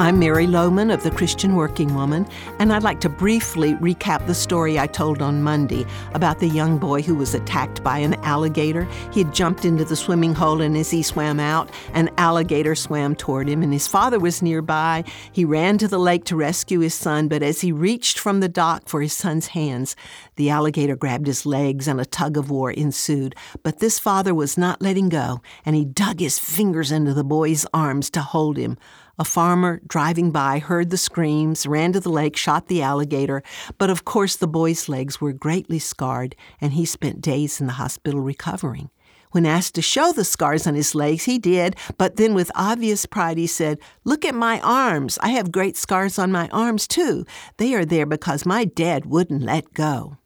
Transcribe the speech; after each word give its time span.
I'm 0.00 0.20
Mary 0.20 0.46
Lowman 0.46 0.92
of 0.92 1.02
the 1.02 1.10
Christian 1.10 1.56
Working 1.56 1.92
Woman, 1.92 2.24
and 2.60 2.72
I'd 2.72 2.84
like 2.84 3.00
to 3.00 3.08
briefly 3.08 3.74
recap 3.74 4.24
the 4.28 4.34
story 4.34 4.78
I 4.78 4.86
told 4.86 5.20
on 5.20 5.42
Monday 5.42 5.84
about 6.14 6.38
the 6.38 6.46
young 6.46 6.78
boy 6.78 7.02
who 7.02 7.16
was 7.16 7.34
attacked 7.34 7.82
by 7.82 7.98
an 7.98 8.14
alligator. 8.22 8.84
He 9.12 9.24
had 9.24 9.34
jumped 9.34 9.64
into 9.64 9.84
the 9.84 9.96
swimming 9.96 10.34
hole, 10.34 10.60
and 10.60 10.76
as 10.76 10.92
he 10.92 11.02
swam 11.02 11.40
out, 11.40 11.72
an 11.94 12.10
alligator 12.16 12.76
swam 12.76 13.16
toward 13.16 13.48
him, 13.48 13.60
and 13.60 13.72
his 13.72 13.88
father 13.88 14.20
was 14.20 14.40
nearby. 14.40 15.02
He 15.32 15.44
ran 15.44 15.78
to 15.78 15.88
the 15.88 15.98
lake 15.98 16.22
to 16.26 16.36
rescue 16.36 16.78
his 16.78 16.94
son, 16.94 17.26
but 17.26 17.42
as 17.42 17.62
he 17.62 17.72
reached 17.72 18.20
from 18.20 18.38
the 18.38 18.48
dock 18.48 18.88
for 18.88 19.02
his 19.02 19.14
son's 19.14 19.48
hands, 19.48 19.96
the 20.36 20.48
alligator 20.48 20.94
grabbed 20.94 21.26
his 21.26 21.44
legs 21.44 21.88
and 21.88 22.00
a 22.00 22.06
tug 22.06 22.36
of 22.36 22.50
war 22.50 22.70
ensued. 22.70 23.34
But 23.64 23.80
this 23.80 23.98
father 23.98 24.32
was 24.32 24.56
not 24.56 24.80
letting 24.80 25.08
go, 25.08 25.42
and 25.66 25.74
he 25.74 25.84
dug 25.84 26.20
his 26.20 26.38
fingers 26.38 26.92
into 26.92 27.14
the 27.14 27.24
boy's 27.24 27.66
arms 27.74 28.10
to 28.10 28.20
hold 28.20 28.58
him. 28.58 28.78
A 29.20 29.24
farmer 29.24 29.80
driving 29.88 30.30
by 30.30 30.60
heard 30.60 30.90
the 30.90 30.96
screams, 30.96 31.66
ran 31.66 31.92
to 31.92 31.98
the 31.98 32.08
lake, 32.08 32.36
shot 32.36 32.68
the 32.68 32.82
alligator, 32.82 33.42
but 33.76 33.90
of 33.90 34.04
course 34.04 34.36
the 34.36 34.46
boy's 34.46 34.88
legs 34.88 35.20
were 35.20 35.32
greatly 35.32 35.80
scarred, 35.80 36.36
and 36.60 36.74
he 36.74 36.84
spent 36.84 37.20
days 37.20 37.60
in 37.60 37.66
the 37.66 37.72
hospital 37.74 38.20
recovering. 38.20 38.90
When 39.32 39.44
asked 39.44 39.74
to 39.74 39.82
show 39.82 40.12
the 40.12 40.24
scars 40.24 40.68
on 40.68 40.76
his 40.76 40.94
legs, 40.94 41.24
he 41.24 41.36
did, 41.36 41.74
but 41.98 42.14
then 42.14 42.32
with 42.32 42.52
obvious 42.54 43.06
pride 43.06 43.38
he 43.38 43.48
said, 43.48 43.80
Look 44.04 44.24
at 44.24 44.36
my 44.36 44.60
arms. 44.60 45.18
I 45.20 45.30
have 45.30 45.50
great 45.50 45.76
scars 45.76 46.16
on 46.18 46.30
my 46.30 46.48
arms 46.52 46.86
too. 46.86 47.26
They 47.56 47.74
are 47.74 47.84
there 47.84 48.06
because 48.06 48.46
my 48.46 48.64
dad 48.64 49.04
wouldn't 49.04 49.42
let 49.42 49.74
go. 49.74 50.16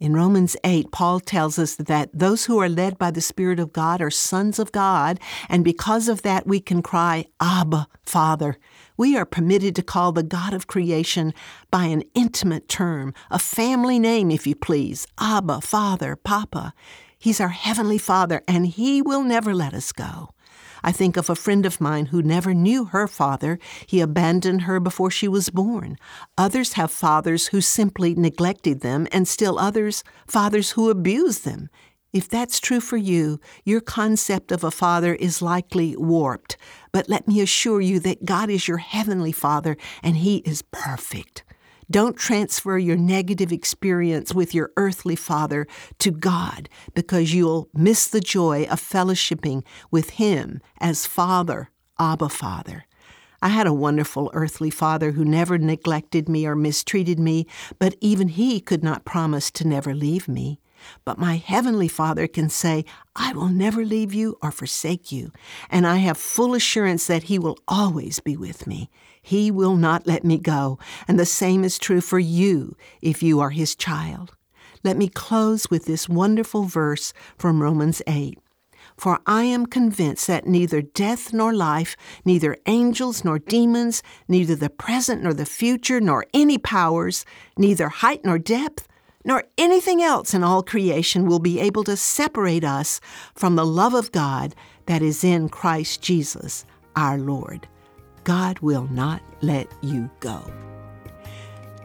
In 0.00 0.14
Romans 0.14 0.56
8, 0.64 0.92
Paul 0.92 1.20
tells 1.20 1.58
us 1.58 1.74
that 1.76 2.08
those 2.14 2.46
who 2.46 2.58
are 2.58 2.70
led 2.70 2.96
by 2.96 3.10
the 3.10 3.20
Spirit 3.20 3.60
of 3.60 3.74
God 3.74 4.00
are 4.00 4.10
sons 4.10 4.58
of 4.58 4.72
God, 4.72 5.20
and 5.46 5.62
because 5.62 6.08
of 6.08 6.22
that 6.22 6.46
we 6.46 6.58
can 6.58 6.80
cry, 6.80 7.26
Abba, 7.38 7.86
Father. 8.02 8.56
We 8.96 9.14
are 9.18 9.26
permitted 9.26 9.76
to 9.76 9.82
call 9.82 10.12
the 10.12 10.22
God 10.22 10.54
of 10.54 10.66
creation 10.66 11.34
by 11.70 11.84
an 11.84 12.02
intimate 12.14 12.66
term, 12.66 13.12
a 13.30 13.38
family 13.38 13.98
name, 13.98 14.30
if 14.30 14.46
you 14.46 14.54
please 14.54 15.06
Abba, 15.20 15.60
Father, 15.60 16.16
Papa. 16.16 16.72
He's 17.18 17.38
our 17.38 17.48
Heavenly 17.48 17.98
Father, 17.98 18.40
and 18.48 18.68
He 18.68 19.02
will 19.02 19.22
never 19.22 19.52
let 19.52 19.74
us 19.74 19.92
go. 19.92 20.30
I 20.82 20.92
think 20.92 21.16
of 21.16 21.30
a 21.30 21.36
friend 21.36 21.66
of 21.66 21.80
mine 21.80 22.06
who 22.06 22.22
never 22.22 22.54
knew 22.54 22.86
her 22.86 23.06
father. 23.06 23.58
He 23.86 24.00
abandoned 24.00 24.62
her 24.62 24.80
before 24.80 25.10
she 25.10 25.28
was 25.28 25.50
born. 25.50 25.96
Others 26.38 26.74
have 26.74 26.90
fathers 26.90 27.48
who 27.48 27.60
simply 27.60 28.14
neglected 28.14 28.80
them, 28.80 29.06
and 29.12 29.26
still 29.26 29.58
others, 29.58 30.04
fathers 30.26 30.72
who 30.72 30.90
abused 30.90 31.44
them. 31.44 31.68
If 32.12 32.28
that's 32.28 32.58
true 32.58 32.80
for 32.80 32.96
you, 32.96 33.40
your 33.64 33.80
concept 33.80 34.50
of 34.50 34.64
a 34.64 34.70
father 34.70 35.14
is 35.14 35.40
likely 35.40 35.96
warped. 35.96 36.56
But 36.92 37.08
let 37.08 37.28
me 37.28 37.40
assure 37.40 37.80
you 37.80 38.00
that 38.00 38.24
God 38.24 38.50
is 38.50 38.66
your 38.66 38.78
heavenly 38.78 39.32
Father, 39.32 39.76
and 40.02 40.16
He 40.16 40.38
is 40.38 40.62
perfect. 40.62 41.44
Don't 41.90 42.16
transfer 42.16 42.78
your 42.78 42.96
negative 42.96 43.50
experience 43.50 44.32
with 44.32 44.54
your 44.54 44.70
earthly 44.76 45.16
father 45.16 45.66
to 45.98 46.12
God 46.12 46.68
because 46.94 47.34
you'll 47.34 47.68
miss 47.74 48.06
the 48.06 48.20
joy 48.20 48.64
of 48.70 48.80
fellowshipping 48.80 49.64
with 49.90 50.10
Him 50.10 50.60
as 50.78 51.04
Father, 51.04 51.70
Abba 51.98 52.28
Father. 52.28 52.84
I 53.42 53.48
had 53.48 53.66
a 53.66 53.72
wonderful 53.72 54.30
earthly 54.34 54.70
father 54.70 55.12
who 55.12 55.24
never 55.24 55.58
neglected 55.58 56.28
me 56.28 56.46
or 56.46 56.54
mistreated 56.54 57.18
me, 57.18 57.46
but 57.78 57.96
even 58.00 58.28
he 58.28 58.60
could 58.60 58.84
not 58.84 59.04
promise 59.04 59.50
to 59.52 59.66
never 59.66 59.92
leave 59.94 60.28
me. 60.28 60.60
But 61.04 61.18
my 61.18 61.36
heavenly 61.36 61.88
Father 61.88 62.26
can 62.26 62.48
say, 62.48 62.84
I 63.16 63.32
will 63.32 63.48
never 63.48 63.84
leave 63.84 64.14
you 64.14 64.38
or 64.42 64.50
forsake 64.50 65.10
you, 65.10 65.32
and 65.68 65.86
I 65.86 65.96
have 65.96 66.16
full 66.16 66.54
assurance 66.54 67.06
that 67.06 67.24
He 67.24 67.38
will 67.38 67.58
always 67.66 68.20
be 68.20 68.36
with 68.36 68.66
me. 68.66 68.90
He 69.22 69.50
will 69.50 69.76
not 69.76 70.06
let 70.06 70.24
me 70.24 70.38
go, 70.38 70.78
and 71.06 71.18
the 71.18 71.26
same 71.26 71.64
is 71.64 71.78
true 71.78 72.00
for 72.00 72.18
you 72.18 72.76
if 73.02 73.22
you 73.22 73.40
are 73.40 73.50
His 73.50 73.74
child. 73.76 74.36
Let 74.82 74.96
me 74.96 75.08
close 75.08 75.70
with 75.70 75.84
this 75.84 76.08
wonderful 76.08 76.64
verse 76.64 77.12
from 77.36 77.62
Romans 77.62 78.00
8. 78.06 78.38
For 78.96 79.20
I 79.26 79.44
am 79.44 79.66
convinced 79.66 80.26
that 80.26 80.46
neither 80.46 80.82
death 80.82 81.32
nor 81.32 81.54
life, 81.54 81.96
neither 82.24 82.56
angels 82.66 83.24
nor 83.24 83.38
demons, 83.38 84.02
neither 84.28 84.54
the 84.54 84.70
present 84.70 85.22
nor 85.22 85.32
the 85.32 85.46
future, 85.46 86.00
nor 86.00 86.26
any 86.34 86.58
powers, 86.58 87.24
neither 87.56 87.88
height 87.88 88.24
nor 88.24 88.38
depth, 88.38 88.86
nor 89.24 89.44
anything 89.58 90.02
else 90.02 90.34
in 90.34 90.42
all 90.42 90.62
creation 90.62 91.26
will 91.26 91.38
be 91.38 91.60
able 91.60 91.84
to 91.84 91.96
separate 91.96 92.64
us 92.64 93.00
from 93.34 93.56
the 93.56 93.66
love 93.66 93.94
of 93.94 94.12
God 94.12 94.54
that 94.86 95.02
is 95.02 95.24
in 95.24 95.48
Christ 95.48 96.02
Jesus 96.02 96.64
our 96.96 97.18
Lord. 97.18 97.68
God 98.24 98.58
will 98.60 98.88
not 98.90 99.22
let 99.40 99.72
you 99.82 100.10
go. 100.20 100.52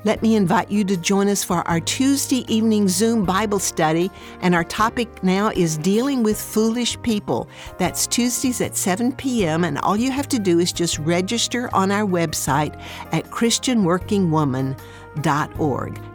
Let 0.05 0.21
me 0.21 0.35
invite 0.35 0.69
you 0.69 0.83
to 0.83 0.97
join 0.97 1.29
us 1.29 1.43
for 1.43 1.67
our 1.67 1.79
Tuesday 1.79 2.45
evening 2.47 2.87
Zoom 2.87 3.25
Bible 3.25 3.57
study. 3.57 4.11
And 4.41 4.53
our 4.53 4.63
topic 4.63 5.23
now 5.23 5.49
is 5.49 5.79
dealing 5.79 6.21
with 6.21 6.39
foolish 6.39 7.01
people. 7.01 7.49
That's 7.79 8.05
Tuesdays 8.05 8.61
at 8.61 8.75
7 8.75 9.13
p.m. 9.13 9.63
And 9.63 9.79
all 9.79 9.97
you 9.97 10.11
have 10.11 10.29
to 10.29 10.37
do 10.37 10.59
is 10.59 10.71
just 10.71 10.99
register 10.99 11.73
on 11.73 11.89
our 11.89 12.05
website 12.05 12.79
at 13.11 13.25
ChristianWorkingWoman.org. 13.31 16.14